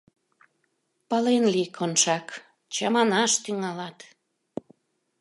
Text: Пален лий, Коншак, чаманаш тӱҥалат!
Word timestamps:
Пален 1.09 1.43
лий, 1.53 1.69
Коншак, 1.77 2.27
чаманаш 2.73 3.31
тӱҥалат! 3.43 3.97